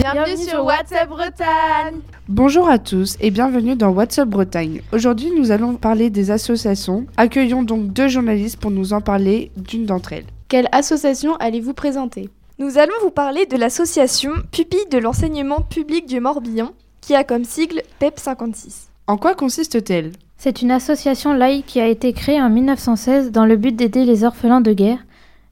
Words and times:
bienvenue 0.00 0.36
sur 0.36 0.64
WhatsApp 0.64 1.08
Bretagne. 1.08 2.00
Bonjour 2.28 2.68
à 2.68 2.78
tous 2.78 3.16
et 3.20 3.30
bienvenue 3.30 3.76
dans 3.76 3.90
WhatsApp 3.90 4.28
Bretagne. 4.28 4.80
Aujourd'hui, 4.92 5.30
nous 5.36 5.50
allons 5.50 5.74
parler 5.74 6.08
des 6.08 6.30
associations. 6.30 7.06
Accueillons 7.18 7.62
donc 7.62 7.92
deux 7.92 8.08
journalistes 8.08 8.58
pour 8.58 8.70
nous 8.70 8.92
en 8.94 9.02
parler 9.02 9.50
d'une 9.56 9.84
d'entre 9.84 10.14
elles. 10.14 10.24
Quelle 10.48 10.68
association 10.72 11.36
allez-vous 11.36 11.74
présenter? 11.74 12.30
Nous 12.58 12.78
allons 12.78 12.94
vous 13.02 13.10
parler 13.10 13.44
de 13.46 13.56
l'association 13.56 14.30
Pupille 14.50 14.88
de 14.90 14.98
l'enseignement 14.98 15.60
public 15.60 16.06
du 16.06 16.18
Morbihan, 16.20 16.70
qui 17.00 17.14
a 17.14 17.22
comme 17.22 17.44
sigle 17.44 17.82
PEP 17.98 18.18
56. 18.18 18.88
En 19.06 19.18
quoi 19.18 19.34
consiste-t-elle? 19.34 20.12
C'est 20.38 20.62
une 20.62 20.70
association 20.70 21.34
laïque 21.34 21.66
qui 21.66 21.80
a 21.80 21.86
été 21.86 22.14
créée 22.14 22.40
en 22.40 22.48
1916 22.48 23.32
dans 23.32 23.44
le 23.44 23.56
but 23.56 23.76
d'aider 23.76 24.06
les 24.06 24.24
orphelins 24.24 24.62
de 24.62 24.72
guerre. 24.72 24.98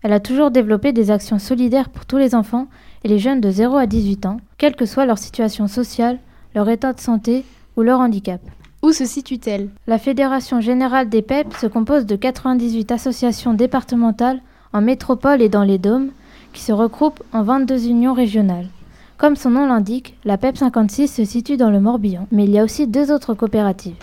Elle 0.02 0.12
a 0.12 0.20
toujours 0.20 0.50
développé 0.50 0.92
des 0.92 1.10
actions 1.10 1.38
solidaires 1.38 1.88
pour 1.88 2.06
tous 2.06 2.18
les 2.18 2.34
enfants 2.34 2.68
et 3.02 3.08
les 3.08 3.18
jeunes 3.18 3.40
de 3.40 3.50
0 3.50 3.76
à 3.76 3.86
18 3.86 4.26
ans, 4.26 4.36
quelle 4.56 4.76
que 4.76 4.86
soit 4.86 5.06
leur 5.06 5.18
situation 5.18 5.66
sociale, 5.66 6.18
leur 6.54 6.68
état 6.68 6.92
de 6.92 7.00
santé 7.00 7.44
ou 7.76 7.82
leur 7.82 7.98
handicap. 7.98 8.40
Où 8.82 8.92
se 8.92 9.04
situe-t-elle? 9.04 9.70
La 9.88 9.98
Fédération 9.98 10.60
générale 10.60 11.08
des 11.08 11.22
PEP 11.22 11.52
se 11.54 11.66
compose 11.66 12.06
de 12.06 12.14
98 12.14 12.92
associations 12.92 13.54
départementales 13.54 14.40
en 14.72 14.80
métropole 14.80 15.42
et 15.42 15.48
dans 15.48 15.64
les 15.64 15.78
dômes 15.78 16.10
qui 16.52 16.62
se 16.62 16.72
regroupent 16.72 17.22
en 17.32 17.42
22 17.42 17.88
unions 17.88 18.14
régionales. 18.14 18.68
Comme 19.16 19.34
son 19.34 19.50
nom 19.50 19.66
l'indique, 19.66 20.16
la 20.24 20.38
PEP 20.38 20.58
56 20.58 21.08
se 21.08 21.24
situe 21.24 21.56
dans 21.56 21.70
le 21.70 21.80
Morbihan, 21.80 22.28
mais 22.30 22.44
il 22.44 22.50
y 22.50 22.58
a 22.60 22.64
aussi 22.64 22.86
deux 22.86 23.10
autres 23.10 23.34
coopératives. 23.34 23.96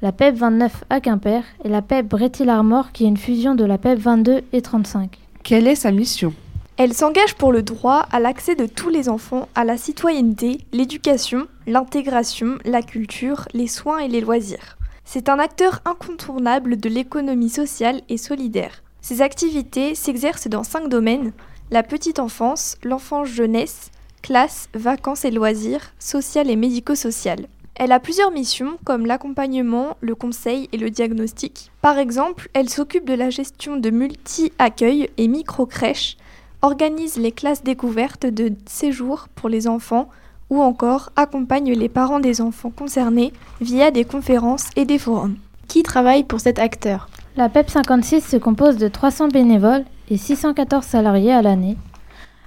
La 0.00 0.12
PEP 0.12 0.36
29 0.36 0.84
à 0.90 1.00
Quimper 1.00 1.42
et 1.64 1.68
la 1.68 1.82
PEP 1.82 2.08
Brétil-Armor 2.08 2.92
qui 2.92 3.04
est 3.04 3.08
une 3.08 3.16
fusion 3.16 3.56
de 3.56 3.64
la 3.64 3.78
PEP 3.78 3.98
22 3.98 4.42
et 4.52 4.62
35. 4.62 5.18
Quelle 5.42 5.66
est 5.66 5.74
sa 5.74 5.90
mission? 5.90 6.32
Elle 6.76 6.94
s'engage 6.94 7.34
pour 7.34 7.50
le 7.50 7.62
droit 7.62 8.06
à 8.12 8.20
l'accès 8.20 8.54
de 8.54 8.66
tous 8.66 8.88
les 8.88 9.08
enfants 9.08 9.48
à 9.54 9.64
la 9.64 9.76
citoyenneté, 9.76 10.58
l'éducation, 10.72 11.46
l'intégration, 11.66 12.58
la 12.64 12.82
culture, 12.82 13.48
les 13.52 13.66
soins 13.66 13.98
et 13.98 14.08
les 14.08 14.20
loisirs. 14.20 14.78
C'est 15.04 15.28
un 15.28 15.38
acteur 15.38 15.80
incontournable 15.84 16.76
de 16.76 16.88
l'économie 16.88 17.50
sociale 17.50 18.00
et 18.08 18.16
solidaire. 18.16 18.82
Ses 19.00 19.22
activités 19.22 19.94
s'exercent 19.94 20.48
dans 20.48 20.62
cinq 20.62 20.88
domaines 20.88 21.32
la 21.70 21.82
petite 21.82 22.18
enfance, 22.18 22.76
l'enfance 22.84 23.28
jeunesse, 23.28 23.90
classe, 24.22 24.68
vacances 24.74 25.24
et 25.24 25.30
loisirs, 25.30 25.92
social 25.98 26.50
et 26.50 26.56
médico-social. 26.56 27.46
Elle 27.82 27.92
a 27.92 27.98
plusieurs 27.98 28.30
missions 28.30 28.76
comme 28.84 29.06
l'accompagnement, 29.06 29.96
le 30.02 30.14
conseil 30.14 30.68
et 30.70 30.76
le 30.76 30.90
diagnostic. 30.90 31.72
Par 31.80 31.96
exemple, 31.96 32.50
elle 32.52 32.68
s'occupe 32.68 33.06
de 33.06 33.14
la 33.14 33.30
gestion 33.30 33.78
de 33.78 33.88
multi-accueils 33.88 35.08
et 35.16 35.28
micro-crèches, 35.28 36.18
organise 36.60 37.16
les 37.16 37.32
classes 37.32 37.62
découvertes 37.62 38.26
de 38.26 38.52
séjour 38.66 39.28
pour 39.34 39.48
les 39.48 39.66
enfants 39.66 40.10
ou 40.50 40.60
encore 40.60 41.10
accompagne 41.16 41.72
les 41.72 41.88
parents 41.88 42.20
des 42.20 42.42
enfants 42.42 42.68
concernés 42.68 43.32
via 43.62 43.90
des 43.90 44.04
conférences 44.04 44.68
et 44.76 44.84
des 44.84 44.98
forums. 44.98 45.36
Qui 45.66 45.82
travaille 45.82 46.24
pour 46.24 46.40
cet 46.40 46.58
acteur? 46.58 47.08
La 47.38 47.48
PEP 47.48 47.70
56 47.70 48.20
se 48.20 48.36
compose 48.36 48.76
de 48.76 48.88
300 48.88 49.28
bénévoles 49.28 49.86
et 50.10 50.18
614 50.18 50.84
salariés 50.84 51.32
à 51.32 51.40
l'année. 51.40 51.78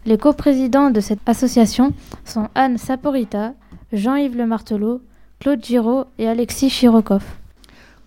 Les 0.05 0.19
coprésidents 0.19 0.91
de 0.91 0.99
cette 0.99 1.27
association 1.27 1.91
sont 2.23 2.49
Anne 2.53 2.77
Saporita, 2.77 3.53
Jean-Yves 3.93 4.37
Le 4.37 4.45
Martelot, 4.45 5.01
Claude 5.43 5.61
Giraud 5.61 6.05
et 6.19 6.29
Alexis 6.29 6.69
Chirokov. 6.69 7.21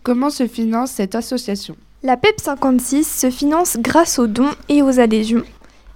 Comment 0.03 0.31
se 0.31 0.47
finance 0.47 0.93
cette 0.93 1.15
association? 1.15 1.77
La 2.03 2.17
PEP 2.17 2.41
56 2.41 3.05
se 3.05 3.29
finance 3.29 3.77
grâce 3.79 4.19
aux 4.19 4.27
dons 4.27 4.55
et 4.71 4.81
aux 4.81 5.01
adhésions. 5.01 5.43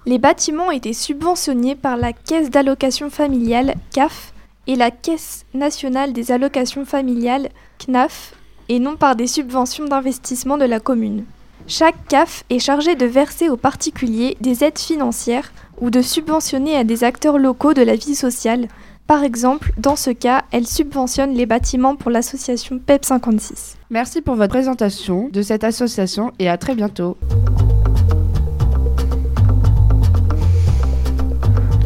Les 0.04 0.18
bâtiments 0.18 0.70
étaient 0.70 0.92
subventionnés 0.92 1.76
par 1.76 1.96
la 1.96 2.12
Caisse 2.12 2.50
d'allocation 2.50 3.08
familiale 3.08 3.74
CAF 3.90 4.34
et 4.66 4.76
la 4.76 4.90
Caisse 4.90 5.46
nationale 5.54 6.12
des 6.12 6.30
allocations 6.30 6.84
familiales 6.84 7.48
CNAF 7.78 8.34
et 8.68 8.78
non 8.78 8.96
par 8.96 9.16
des 9.16 9.26
subventions 9.26 9.86
d'investissement 9.86 10.58
de 10.58 10.66
la 10.66 10.78
commune. 10.78 11.24
Chaque 11.66 12.06
CAF 12.08 12.44
est 12.50 12.58
chargé 12.58 12.96
de 12.96 13.06
verser 13.06 13.48
aux 13.48 13.56
particuliers 13.56 14.36
des 14.42 14.62
aides 14.62 14.78
financières 14.78 15.52
ou 15.80 15.88
de 15.88 16.02
subventionner 16.02 16.76
à 16.76 16.84
des 16.84 17.02
acteurs 17.02 17.38
locaux 17.38 17.72
de 17.72 17.80
la 17.80 17.96
vie 17.96 18.14
sociale. 18.14 18.68
Par 19.10 19.24
exemple, 19.24 19.72
dans 19.76 19.96
ce 19.96 20.10
cas, 20.10 20.44
elle 20.52 20.68
subventionne 20.68 21.34
les 21.34 21.44
bâtiments 21.44 21.96
pour 21.96 22.12
l'association 22.12 22.78
PEP 22.78 23.04
56. 23.04 23.76
Merci 23.90 24.22
pour 24.22 24.36
votre 24.36 24.52
présentation 24.52 25.28
de 25.32 25.42
cette 25.42 25.64
association 25.64 26.30
et 26.38 26.48
à 26.48 26.56
très 26.56 26.76
bientôt. 26.76 27.16